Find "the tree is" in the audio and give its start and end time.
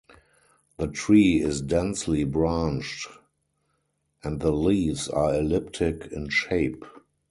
0.77-1.61